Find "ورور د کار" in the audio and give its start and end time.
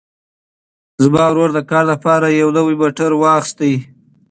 1.29-1.83